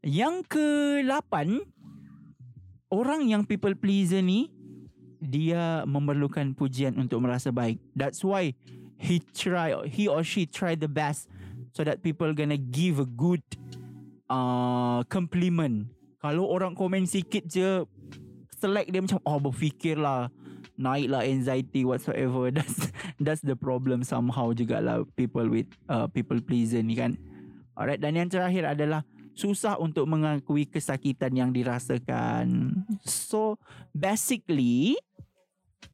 Yang 0.02 0.44
ke-8 0.50 1.62
orang 2.92 3.24
yang 3.24 3.48
people 3.48 3.72
pleaser 3.72 4.20
ni 4.20 4.52
dia 5.16 5.80
memerlukan 5.88 6.52
pujian 6.52 6.92
untuk 7.00 7.24
merasa 7.24 7.48
baik. 7.48 7.80
That's 7.96 8.20
why 8.20 8.52
he 9.00 9.24
try 9.32 9.72
he 9.88 10.12
or 10.12 10.20
she 10.20 10.44
try 10.44 10.76
the 10.76 10.92
best 10.92 11.32
so 11.72 11.80
that 11.88 12.04
people 12.04 12.28
gonna 12.36 12.60
give 12.60 13.00
a 13.00 13.08
good 13.08 13.40
uh, 14.28 15.00
compliment. 15.08 15.88
Kalau 16.20 16.46
orang 16.46 16.76
komen 16.76 17.08
sikit 17.08 17.48
je 17.48 17.82
select 18.60 18.94
dia 18.94 19.02
macam 19.02 19.18
oh 19.26 19.38
berfikirlah 19.42 20.30
naiklah 20.78 21.26
anxiety 21.26 21.82
whatsoever 21.82 22.48
that's 22.54 22.94
that's 23.18 23.42
the 23.42 23.58
problem 23.58 24.06
somehow 24.06 24.54
jugalah 24.54 25.02
people 25.18 25.42
with 25.50 25.66
uh, 25.90 26.06
people 26.06 26.38
pleaser 26.38 26.78
ni 26.78 26.94
kan 26.94 27.18
alright 27.74 27.98
dan 27.98 28.14
yang 28.14 28.30
terakhir 28.30 28.62
adalah 28.62 29.02
susah 29.32 29.80
untuk 29.80 30.04
mengakui 30.08 30.68
kesakitan 30.68 31.32
yang 31.32 31.50
dirasakan. 31.50 32.72
So 33.04 33.56
basically 33.96 34.96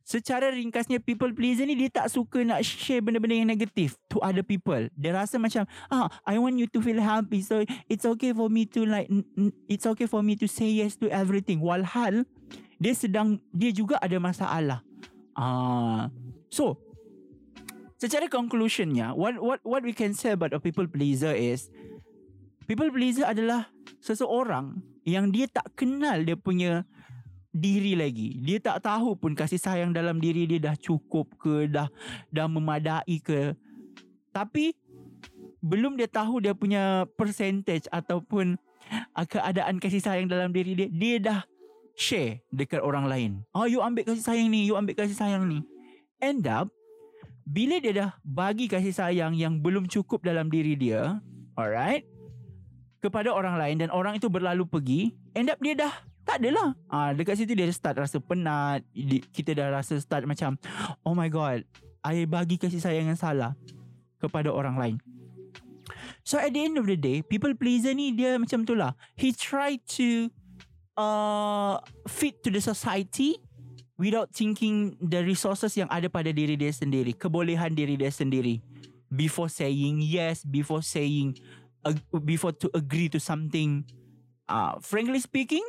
secara 0.08 0.48
ringkasnya 0.48 1.04
people 1.04 1.28
pleaser 1.36 1.68
ni 1.68 1.76
dia 1.76 1.92
tak 1.92 2.08
suka 2.08 2.40
nak 2.40 2.64
share 2.64 3.04
benda-benda 3.04 3.44
yang 3.44 3.52
negatif 3.52 4.00
to 4.08 4.16
other 4.24 4.40
people. 4.40 4.88
Dia 4.96 5.12
rasa 5.12 5.36
macam 5.36 5.68
ah 5.92 6.08
I 6.24 6.40
want 6.40 6.56
you 6.56 6.64
to 6.72 6.80
feel 6.80 6.96
happy 6.96 7.44
so 7.44 7.60
it's 7.92 8.08
okay 8.08 8.32
for 8.32 8.48
me 8.48 8.64
to 8.72 8.88
like 8.88 9.08
it's 9.68 9.84
okay 9.84 10.08
for 10.08 10.24
me 10.24 10.32
to 10.40 10.48
say 10.48 10.72
yes 10.72 10.96
to 11.04 11.12
everything. 11.12 11.60
Walhal 11.60 12.24
dia 12.80 12.94
sedang 12.96 13.36
dia 13.52 13.68
juga 13.68 14.00
ada 14.00 14.16
masalah. 14.16 14.80
Ah 15.36 16.08
so 16.48 16.80
secara 18.00 18.32
conclusionnya 18.32 19.12
what 19.12 19.36
what 19.42 19.60
what 19.60 19.82
we 19.84 19.92
can 19.92 20.16
say 20.16 20.32
about 20.32 20.56
a 20.56 20.60
people 20.62 20.88
pleaser 20.88 21.36
is 21.36 21.68
People 22.68 22.92
pleaser 22.92 23.24
adalah 23.24 23.72
seseorang 24.04 24.84
yang 25.08 25.32
dia 25.32 25.48
tak 25.48 25.72
kenal 25.72 26.20
dia 26.20 26.36
punya 26.36 26.84
diri 27.48 27.96
lagi. 27.96 28.36
Dia 28.44 28.60
tak 28.60 28.84
tahu 28.84 29.16
pun 29.16 29.32
kasih 29.32 29.56
sayang 29.56 29.96
dalam 29.96 30.20
diri 30.20 30.44
dia 30.44 30.60
dah 30.60 30.76
cukup 30.76 31.32
ke, 31.40 31.64
dah 31.64 31.88
dah 32.28 32.44
memadai 32.44 33.24
ke. 33.24 33.56
Tapi 34.36 34.76
belum 35.64 35.96
dia 35.96 36.12
tahu 36.12 36.44
dia 36.44 36.52
punya 36.52 37.08
percentage 37.16 37.88
ataupun 37.88 38.60
uh, 39.16 39.24
keadaan 39.24 39.80
kasih 39.80 40.04
sayang 40.04 40.28
dalam 40.28 40.52
diri 40.52 40.76
dia, 40.76 40.88
dia 40.92 41.16
dah 41.16 41.40
share 41.96 42.44
dekat 42.52 42.84
orang 42.84 43.08
lain. 43.08 43.30
Oh, 43.56 43.64
you 43.64 43.80
ambil 43.80 44.04
kasih 44.04 44.28
sayang 44.28 44.52
ni, 44.52 44.68
you 44.68 44.76
ambil 44.76 44.92
kasih 44.92 45.16
sayang 45.16 45.48
ni. 45.48 45.64
End 46.20 46.44
up, 46.44 46.68
bila 47.48 47.80
dia 47.80 47.96
dah 47.96 48.10
bagi 48.28 48.68
kasih 48.68 48.92
sayang 48.92 49.32
yang 49.32 49.56
belum 49.64 49.88
cukup 49.88 50.20
dalam 50.20 50.52
diri 50.52 50.76
dia, 50.76 51.16
alright, 51.56 52.04
kepada 52.98 53.30
orang 53.30 53.58
lain 53.58 53.76
dan 53.82 53.88
orang 53.94 54.18
itu 54.18 54.26
berlalu 54.26 54.66
pergi, 54.66 55.00
end 55.34 55.50
up 55.50 55.58
dia 55.62 55.74
dah 55.78 55.94
tak 56.28 56.44
adalah. 56.44 56.76
Ah 56.92 57.16
dekat 57.16 57.40
situ 57.40 57.56
dia 57.56 57.70
start 57.72 57.96
rasa 57.96 58.20
penat, 58.20 58.84
kita 59.32 59.56
dah 59.56 59.72
rasa 59.80 59.96
start 59.96 60.28
macam 60.28 60.60
oh 61.06 61.16
my 61.16 61.32
god, 61.32 61.64
I 62.04 62.28
bagi 62.28 62.60
kasih 62.60 62.82
sayang 62.82 63.08
yang 63.08 63.18
salah 63.18 63.56
kepada 64.20 64.52
orang 64.52 64.76
lain. 64.76 64.96
So 66.28 66.36
at 66.36 66.52
the 66.52 66.60
end 66.60 66.76
of 66.76 66.84
the 66.84 66.98
day, 67.00 67.24
people 67.24 67.56
pleaser 67.56 67.96
ni 67.96 68.12
dia 68.12 68.36
macam 68.36 68.68
tu 68.68 68.76
lah. 68.76 68.92
He 69.16 69.32
try 69.32 69.80
to 69.96 70.28
uh, 71.00 71.80
fit 72.04 72.44
to 72.44 72.52
the 72.52 72.60
society 72.60 73.40
without 73.96 74.28
thinking 74.36 75.00
the 75.00 75.24
resources 75.24 75.72
yang 75.74 75.88
ada 75.88 76.12
pada 76.12 76.28
diri 76.28 76.60
dia 76.60 76.68
sendiri, 76.68 77.16
kebolehan 77.16 77.72
diri 77.72 77.96
dia 77.96 78.12
sendiri. 78.12 78.60
Before 79.08 79.48
saying 79.48 80.04
yes, 80.04 80.44
before 80.44 80.84
saying 80.84 81.40
before 82.24 82.52
to 82.52 82.70
agree 82.74 83.08
to 83.08 83.18
something. 83.20 83.84
Uh, 84.48 84.80
frankly 84.80 85.20
speaking 85.20 85.64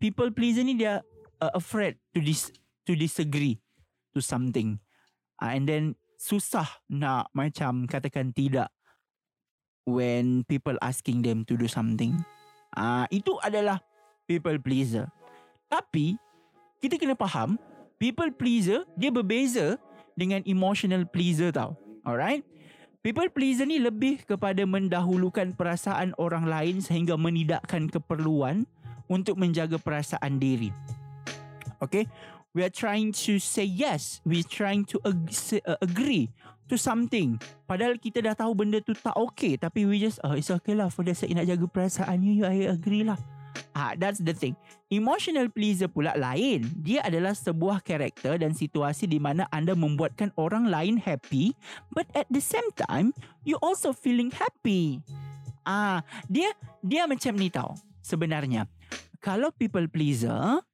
people 0.00 0.32
pleaser 0.32 0.64
ni 0.64 0.78
dia 0.78 1.04
uh, 1.42 1.52
afraid 1.52 1.98
to 2.14 2.22
dis 2.22 2.50
to 2.86 2.96
disagree 2.96 3.60
to 4.14 4.22
something. 4.22 4.80
Uh, 5.38 5.54
and 5.54 5.68
then 5.68 5.84
susah 6.18 6.66
nak 6.90 7.30
macam 7.34 7.86
katakan 7.86 8.34
tidak 8.34 8.72
when 9.86 10.42
people 10.48 10.74
asking 10.82 11.22
them 11.22 11.44
to 11.46 11.54
do 11.54 11.70
something. 11.70 12.16
Uh, 12.74 13.06
itu 13.12 13.36
adalah 13.44 13.82
people 14.26 14.56
pleaser. 14.58 15.06
Tapi 15.68 16.16
kita 16.80 16.96
kena 16.96 17.14
faham 17.18 17.60
people 18.00 18.30
pleaser 18.32 18.86
dia 18.96 19.12
berbeza 19.12 19.76
dengan 20.18 20.42
emotional 20.48 21.04
pleaser 21.06 21.52
tau. 21.52 21.76
Alright 22.02 22.42
People 23.08 23.32
pleaser 23.32 23.64
ni 23.64 23.80
lebih 23.80 24.20
kepada 24.28 24.68
mendahulukan 24.68 25.56
perasaan 25.56 26.12
orang 26.20 26.44
lain 26.44 26.84
sehingga 26.84 27.16
menidakkan 27.16 27.88
keperluan 27.88 28.68
untuk 29.08 29.40
menjaga 29.40 29.80
perasaan 29.80 30.36
diri. 30.36 30.68
Okay? 31.80 32.04
We 32.52 32.68
are 32.68 32.68
trying 32.68 33.16
to 33.24 33.40
say 33.40 33.64
yes. 33.64 34.20
We 34.28 34.44
are 34.44 34.50
trying 34.52 34.84
to 34.92 35.00
ag- 35.08 35.32
uh, 35.64 35.80
agree 35.80 36.28
to 36.68 36.76
something. 36.76 37.40
Padahal 37.64 37.96
kita 37.96 38.20
dah 38.20 38.36
tahu 38.36 38.52
benda 38.52 38.76
tu 38.84 38.92
tak 38.92 39.16
okay. 39.16 39.56
Tapi 39.56 39.88
we 39.88 40.04
just, 40.04 40.20
oh, 40.20 40.36
it's 40.36 40.52
okay 40.52 40.76
lah. 40.76 40.92
For 40.92 41.00
the 41.00 41.16
sake 41.16 41.32
nak 41.32 41.48
jaga 41.48 41.64
perasaan 41.64 42.20
you, 42.20 42.44
I 42.44 42.68
agree 42.68 43.08
lah. 43.08 43.16
Ah, 43.76 43.94
that's 43.94 44.18
the 44.22 44.34
thing. 44.34 44.58
Emotional 44.88 45.46
pleaser 45.52 45.86
pula 45.86 46.16
lain. 46.16 46.66
Dia 46.80 47.04
adalah 47.04 47.36
sebuah 47.36 47.84
karakter 47.84 48.40
dan 48.40 48.56
situasi 48.56 49.06
di 49.06 49.20
mana 49.20 49.44
anda 49.52 49.76
membuatkan 49.76 50.32
orang 50.40 50.66
lain 50.66 50.96
happy, 50.96 51.52
but 51.92 52.08
at 52.16 52.26
the 52.32 52.42
same 52.42 52.66
time, 52.88 53.12
you 53.44 53.60
also 53.60 53.92
feeling 53.92 54.32
happy. 54.32 54.98
Ah, 55.68 56.00
dia 56.26 56.50
dia 56.80 57.04
macam 57.04 57.36
ni 57.36 57.52
tau. 57.52 57.76
Sebenarnya, 58.00 58.64
kalau 59.20 59.52
people 59.52 59.84
pleaser, 59.84 60.64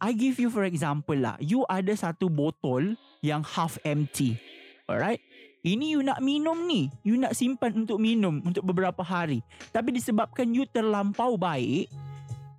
I 0.00 0.16
give 0.16 0.40
you 0.40 0.48
for 0.48 0.64
example 0.64 1.18
lah. 1.18 1.36
You 1.42 1.68
ada 1.68 1.92
satu 1.92 2.32
botol 2.32 2.96
yang 3.20 3.44
half 3.44 3.76
empty. 3.84 4.40
Alright? 4.88 5.20
Ini 5.66 5.98
you 5.98 6.00
nak 6.06 6.22
minum 6.22 6.70
ni. 6.70 6.86
You 7.02 7.18
nak 7.18 7.34
simpan 7.34 7.86
untuk 7.86 7.98
minum 7.98 8.38
untuk 8.46 8.62
beberapa 8.62 9.02
hari. 9.02 9.42
Tapi 9.74 9.90
disebabkan 9.90 10.54
you 10.54 10.62
terlampau 10.70 11.34
baik, 11.34 11.90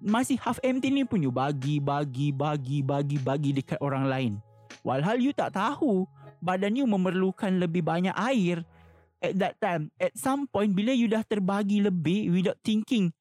masih 0.03 0.35
half 0.39 0.59
empty 0.63 0.91
ni 0.91 1.03
pun 1.07 1.23
you 1.23 1.31
bagi, 1.31 1.79
bagi, 1.79 2.35
bagi, 2.35 2.83
bagi, 2.83 3.17
bagi 3.19 3.51
dekat 3.55 3.79
orang 3.79 4.05
lain. 4.07 4.33
Walhal 4.83 5.19
you 5.19 5.31
tak 5.31 5.55
tahu 5.55 6.07
badan 6.39 6.75
you 6.75 6.87
memerlukan 6.87 7.51
lebih 7.59 7.83
banyak 7.83 8.15
air 8.15 8.63
at 9.19 9.35
that 9.35 9.55
time. 9.59 9.91
At 9.99 10.15
some 10.15 10.47
point 10.47 10.71
bila 10.71 10.95
you 10.95 11.11
dah 11.11 11.23
terbagi 11.23 11.83
lebih 11.83 12.31
without 12.31 12.59
thinking 12.63 13.11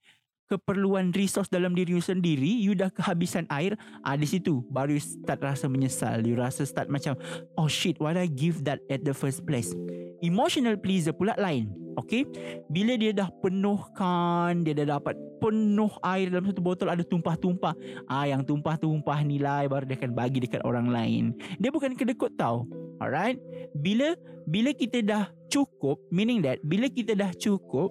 keperluan 0.48 1.12
resource 1.12 1.52
dalam 1.52 1.76
diri 1.76 1.94
you 1.94 2.02
sendiri, 2.02 2.48
you 2.48 2.72
dah 2.72 2.88
kehabisan 2.88 3.44
air, 3.52 3.76
ah 4.00 4.16
di 4.16 4.24
situ 4.24 4.64
baru 4.72 4.96
you 4.96 5.02
start 5.04 5.44
rasa 5.44 5.68
menyesal. 5.68 6.24
You 6.24 6.40
rasa 6.40 6.64
start 6.64 6.88
macam, 6.88 7.20
oh 7.60 7.68
shit, 7.68 8.00
why 8.00 8.16
I 8.16 8.26
give 8.26 8.64
that 8.64 8.80
at 8.88 9.04
the 9.04 9.12
first 9.12 9.44
place? 9.44 9.76
Emotional 10.24 10.80
pleaser 10.80 11.12
pula 11.12 11.36
lain. 11.36 11.70
Okay? 12.00 12.24
Bila 12.72 12.96
dia 12.96 13.12
dah 13.12 13.28
penuhkan, 13.44 14.64
dia 14.64 14.74
dah 14.82 14.98
dapat 14.98 15.14
penuh 15.38 15.90
air 16.02 16.30
dalam 16.30 16.46
satu 16.50 16.62
botol 16.62 16.90
ada 16.90 17.02
tumpah-tumpah. 17.06 17.74
Ah 18.10 18.26
yang 18.26 18.42
tumpah-tumpah 18.42 19.22
ni 19.22 19.38
lah 19.38 19.66
baru 19.70 19.86
dia 19.86 19.98
akan 19.98 20.12
bagi 20.14 20.42
dekat 20.42 20.62
orang 20.66 20.90
lain. 20.90 21.34
Dia 21.62 21.70
bukan 21.70 21.94
kedekut 21.94 22.34
tau. 22.34 22.66
Alright? 22.98 23.38
Bila 23.78 24.18
bila 24.48 24.74
kita 24.74 25.04
dah 25.04 25.30
cukup, 25.52 26.02
meaning 26.10 26.42
that 26.42 26.58
bila 26.66 26.90
kita 26.90 27.14
dah 27.14 27.30
cukup, 27.34 27.90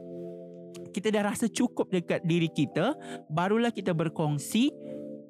kita 0.98 1.14
dah 1.14 1.30
rasa 1.30 1.46
cukup 1.46 1.94
dekat 1.94 2.26
diri 2.26 2.50
kita, 2.50 2.98
barulah 3.30 3.70
kita 3.70 3.94
berkongsi 3.94 4.74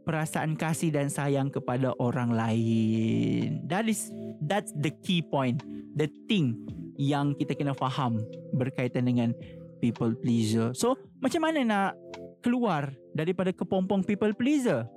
perasaan 0.08 0.56
kasih 0.56 0.96
dan 0.96 1.12
sayang 1.12 1.52
kepada 1.52 1.92
orang 2.00 2.32
lain. 2.32 3.68
That 3.68 3.92
is 3.92 4.08
that's 4.48 4.72
the 4.80 4.96
key 5.04 5.20
point. 5.20 5.60
The 6.00 6.08
thing 6.32 6.56
yang 6.96 7.36
kita 7.36 7.52
kena 7.60 7.76
faham 7.76 8.24
berkaitan 8.56 9.12
dengan 9.12 9.36
people 9.84 10.16
pleaser. 10.16 10.72
So, 10.72 10.96
macam 11.20 11.44
mana 11.44 11.60
nak 11.68 11.92
keluar 12.40 12.96
daripada 13.12 13.52
kepompong 13.52 14.08
people 14.08 14.32
pleaser? 14.32 14.88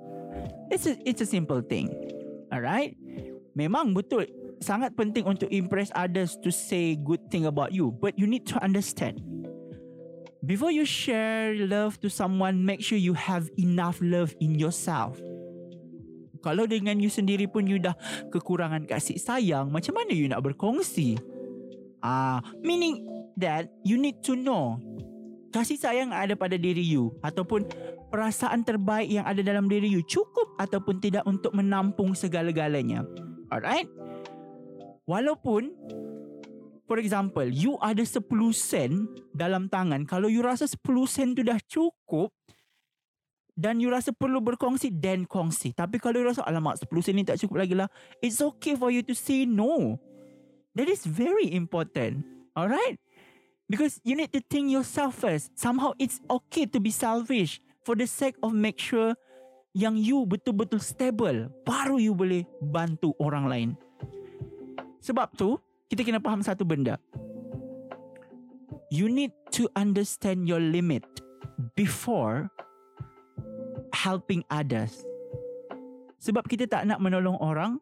It's 0.71 0.87
a, 0.87 0.95
it's 1.03 1.19
a 1.19 1.27
simple 1.27 1.59
thing. 1.59 1.91
Alright? 2.47 2.95
Memang 3.59 3.91
betul 3.91 4.31
sangat 4.63 4.95
penting 4.95 5.27
untuk 5.27 5.51
impress 5.51 5.91
others 5.91 6.39
to 6.39 6.47
say 6.47 6.95
good 6.95 7.19
thing 7.27 7.43
about 7.49 7.75
you, 7.75 7.91
but 7.91 8.15
you 8.15 8.23
need 8.23 8.47
to 8.47 8.55
understand 8.63 9.19
Before 10.41 10.73
you 10.73 10.89
share 10.89 11.53
love 11.53 12.01
to 12.01 12.09
someone, 12.09 12.65
make 12.65 12.81
sure 12.81 12.97
you 12.97 13.13
have 13.13 13.45
enough 13.61 14.01
love 14.01 14.33
in 14.41 14.57
yourself. 14.57 15.21
Kalau 16.41 16.65
dengan 16.65 16.97
you 16.97 17.13
sendiri 17.13 17.45
pun 17.45 17.69
you 17.69 17.77
dah 17.77 17.93
kekurangan 18.33 18.89
kasih 18.89 19.21
sayang, 19.21 19.69
macam 19.69 19.93
mana 19.93 20.09
you 20.17 20.25
nak 20.25 20.41
berkongsi? 20.41 21.21
Ah, 22.01 22.41
meaning 22.65 23.05
that 23.37 23.69
you 23.85 24.01
need 24.01 24.17
to 24.25 24.33
know 24.33 24.81
kasih 25.51 25.75
sayang 25.77 26.15
ada 26.15 26.33
pada 26.33 26.55
diri 26.55 26.81
you 26.81 27.11
ataupun 27.21 27.67
perasaan 28.07 28.63
terbaik 28.63 29.11
yang 29.11 29.27
ada 29.27 29.43
dalam 29.43 29.67
diri 29.67 29.85
you 29.91 30.01
cukup 30.07 30.47
ataupun 30.57 31.03
tidak 31.03 31.27
untuk 31.27 31.51
menampung 31.51 32.15
segala-galanya. 32.15 33.03
Alright? 33.51 33.85
Walaupun 35.05 35.75
For 36.91 36.99
example, 36.99 37.47
you 37.47 37.79
ada 37.79 38.03
10 38.03 38.27
sen 38.51 39.07
dalam 39.31 39.71
tangan. 39.71 40.03
Kalau 40.03 40.27
you 40.27 40.43
rasa 40.43 40.67
10 40.67 41.07
sen 41.07 41.31
tu 41.31 41.39
dah 41.39 41.55
cukup 41.63 42.35
dan 43.55 43.79
you 43.79 43.87
rasa 43.87 44.11
perlu 44.11 44.43
berkongsi, 44.43 44.91
then 44.91 45.23
kongsi. 45.23 45.71
Tapi 45.71 46.03
kalau 46.03 46.19
you 46.19 46.27
rasa, 46.27 46.43
alamak 46.43 46.83
10 46.83 46.91
sen 46.99 47.15
ni 47.15 47.23
tak 47.23 47.39
cukup 47.39 47.63
lagi 47.63 47.79
lah. 47.79 47.87
It's 48.19 48.43
okay 48.43 48.75
for 48.75 48.91
you 48.91 49.07
to 49.07 49.15
say 49.15 49.47
no. 49.47 50.03
That 50.75 50.91
is 50.91 51.07
very 51.07 51.55
important. 51.55 52.27
Alright? 52.59 52.99
Because 53.71 54.03
you 54.03 54.19
need 54.19 54.35
to 54.35 54.43
think 54.43 54.67
yourself 54.67 55.15
first. 55.15 55.55
Somehow 55.55 55.95
it's 55.95 56.19
okay 56.27 56.67
to 56.67 56.83
be 56.83 56.91
selfish 56.91 57.63
for 57.87 57.95
the 57.95 58.03
sake 58.03 58.35
of 58.43 58.51
make 58.51 58.83
sure 58.83 59.15
yang 59.71 59.95
you 59.95 60.27
betul-betul 60.27 60.83
stable. 60.83 61.47
Baru 61.63 62.03
you 62.03 62.11
boleh 62.11 62.43
bantu 62.59 63.15
orang 63.15 63.47
lain. 63.47 63.69
Sebab 64.99 65.31
tu, 65.39 65.55
kita 65.91 66.07
kena 66.07 66.23
faham 66.23 66.39
satu 66.39 66.63
benda. 66.63 66.95
You 68.87 69.11
need 69.11 69.35
to 69.59 69.67
understand 69.75 70.47
your 70.47 70.63
limit 70.63 71.03
before 71.75 72.47
helping 73.91 74.47
others. 74.47 75.03
Sebab 76.23 76.47
kita 76.47 76.71
tak 76.71 76.87
nak 76.87 77.03
menolong 77.03 77.35
orang 77.43 77.75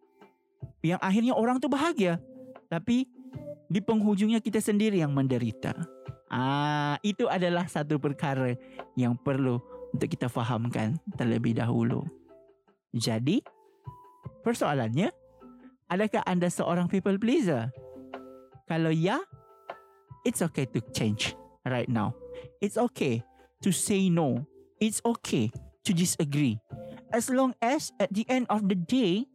yang 0.82 0.98
akhirnya 1.06 1.38
orang 1.38 1.62
tu 1.62 1.69
bahagia. 1.69 2.17
Tapi 2.65 3.06
di 3.69 3.78
penghujungnya 3.78 4.41
kita 4.41 4.58
sendiri 4.58 5.06
yang 5.06 5.13
menderita. 5.13 5.78
Ah, 6.34 6.98
itu 7.06 7.30
adalah 7.30 7.69
satu 7.69 8.02
perkara 8.02 8.58
yang 8.98 9.13
perlu 9.13 9.62
untuk 9.93 10.10
kita 10.10 10.26
fahamkan 10.30 10.98
terlebih 11.13 11.58
dahulu. 11.58 12.06
Jadi, 12.93 13.41
persoalannya, 14.41 15.13
adakah 15.89 16.22
anda 16.26 16.50
seorang 16.50 16.89
people 16.89 17.17
pleaser? 17.17 17.69
Kalau 18.69 18.93
ya, 18.93 19.17
it's 20.21 20.45
okay 20.45 20.69
to 20.69 20.77
change 20.93 21.34
right 21.65 21.89
now. 21.89 22.13
It's 22.62 22.77
okay 22.77 23.25
to 23.65 23.73
say 23.73 24.13
no. 24.13 24.45
It's 24.77 25.01
okay 25.01 25.49
to 25.84 25.91
disagree. 25.91 26.62
As 27.10 27.34
long 27.34 27.58
as 27.65 27.89
at 27.99 28.13
the 28.13 28.29
end 28.29 28.45
of 28.53 28.69
the 28.69 28.77
day, 28.77 29.25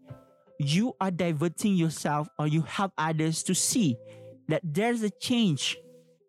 you 0.63 0.95
are 1.01 1.11
diverting 1.11 1.75
yourself 1.75 2.31
or 2.39 2.47
you 2.47 2.63
help 2.63 2.93
others 2.97 3.43
to 3.51 3.55
see 3.55 3.99
that 4.47 4.63
there's 4.63 5.03
a 5.03 5.11
change. 5.11 5.77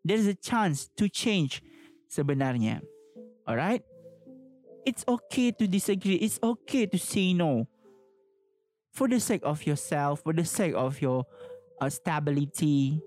There's 0.03 0.25
a 0.25 0.33
chance 0.33 0.89
to 0.97 1.05
change 1.05 1.61
sebenarnya. 2.09 2.81
Alright? 3.45 3.85
It's 4.85 5.05
okay 5.07 5.53
to 5.53 5.67
disagree. 5.69 6.17
It's 6.17 6.41
okay 6.41 6.85
to 6.89 6.97
say 6.97 7.33
no. 7.33 7.69
For 8.93 9.07
the 9.07 9.19
sake 9.19 9.41
of 9.43 9.65
yourself, 9.65 10.23
for 10.23 10.33
the 10.33 10.45
sake 10.45 10.73
of 10.73 11.01
your 11.01 11.25
uh, 11.81 11.91
stability. 11.91 13.01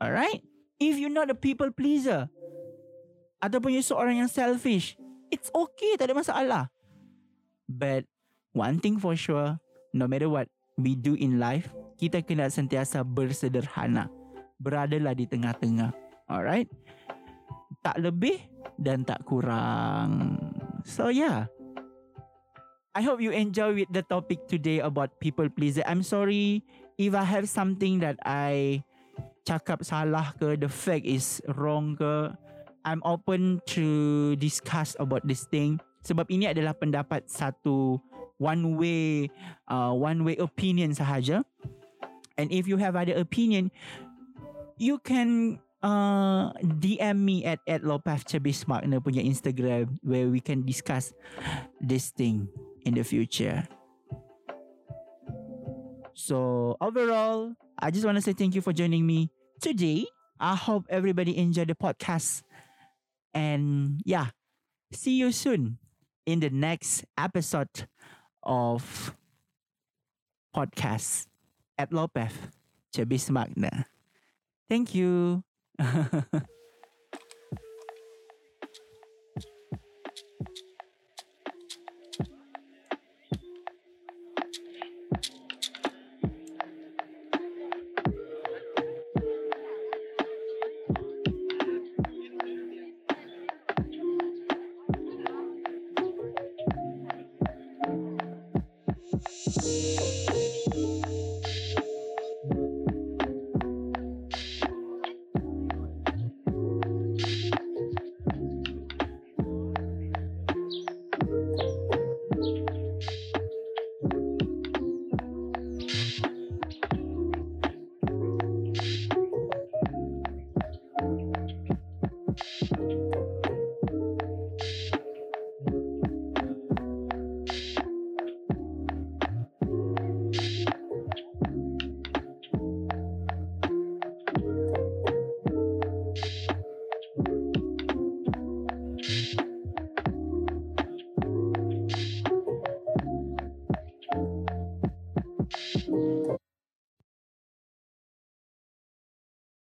Alright? 0.00 0.42
If 0.80 0.98
you're 0.98 1.12
not 1.12 1.30
a 1.30 1.38
people 1.38 1.70
pleaser, 1.70 2.28
ataupun 3.44 3.76
you 3.76 3.84
seorang 3.84 4.24
yang 4.24 4.32
selfish, 4.32 4.96
it's 5.28 5.52
okay, 5.52 6.00
tak 6.00 6.08
ada 6.08 6.16
masalah. 6.16 6.62
But 7.68 8.08
one 8.56 8.80
thing 8.80 8.96
for 8.96 9.12
sure, 9.16 9.60
no 9.92 10.08
matter 10.08 10.28
what 10.32 10.48
we 10.80 10.96
do 10.96 11.12
in 11.14 11.36
life, 11.36 11.68
kita 12.00 12.24
kena 12.24 12.48
sentiasa 12.48 13.04
bersederhana. 13.04 14.08
Beradalah 14.56 15.12
di 15.12 15.28
tengah-tengah. 15.28 15.92
Alright? 16.28 16.68
Tak 17.84 18.00
lebih 18.00 18.40
dan 18.80 19.04
tak 19.04 19.22
kurang. 19.28 20.40
So 20.88 21.12
yeah. 21.12 21.46
I 22.94 23.02
hope 23.02 23.18
you 23.18 23.34
enjoy 23.34 23.74
with 23.74 23.90
the 23.90 24.06
topic 24.06 24.46
today 24.46 24.78
about 24.78 25.18
people 25.18 25.50
pleaser. 25.50 25.82
I'm 25.82 26.06
sorry 26.06 26.62
if 26.98 27.14
I 27.14 27.24
have 27.24 27.48
something 27.48 28.00
that 28.00 28.18
I 28.24 28.84
cakap 29.44 29.84
salah 29.84 30.32
ke, 30.38 30.56
the 30.58 30.70
fact 30.70 31.04
is 31.04 31.42
wrong 31.54 31.96
ke, 31.98 32.32
I'm 32.84 33.00
open 33.04 33.64
to 33.76 33.86
discuss 34.36 34.96
about 35.00 35.24
this 35.24 35.48
thing. 35.48 35.80
Sebab 36.04 36.28
ini 36.28 36.52
adalah 36.52 36.76
pendapat 36.76 37.32
satu 37.32 37.96
one 38.36 38.76
way 38.76 39.32
uh, 39.72 39.92
one 39.96 40.20
way 40.24 40.36
opinion 40.36 40.92
sahaja. 40.92 41.42
And 42.36 42.52
if 42.52 42.68
you 42.68 42.76
have 42.76 42.98
other 42.98 43.16
opinion, 43.16 43.72
you 44.76 45.00
can 45.00 45.62
uh, 45.80 46.52
DM 46.60 47.24
me 47.24 47.36
at 47.48 47.62
at 47.64 47.86
Lopaf 47.86 48.28
Chabismark 48.28 48.84
punya 49.00 49.24
Instagram 49.24 49.96
where 50.04 50.28
we 50.28 50.44
can 50.44 50.66
discuss 50.66 51.16
this 51.80 52.12
thing 52.12 52.52
in 52.84 52.92
the 52.92 53.04
future. 53.06 53.64
So 56.14 56.76
overall, 56.80 57.54
I 57.78 57.90
just 57.90 58.04
want 58.04 58.16
to 58.16 58.22
say 58.22 58.32
thank 58.32 58.54
you 58.54 58.60
for 58.60 58.72
joining 58.72 59.06
me 59.06 59.30
today. 59.60 60.06
I 60.38 60.54
hope 60.54 60.86
everybody 60.88 61.36
enjoyed 61.36 61.68
the 61.68 61.74
podcast. 61.74 62.42
And 63.34 64.00
yeah, 64.04 64.28
see 64.92 65.18
you 65.18 65.32
soon 65.32 65.78
in 66.26 66.40
the 66.40 66.50
next 66.50 67.04
episode 67.18 67.88
of 68.42 69.14
podcast 70.54 71.26
at 71.78 71.90
Lopef 71.90 72.32
Chabis 72.94 73.30
Magna. 73.30 73.86
Thank 74.68 74.94
you. 74.94 75.42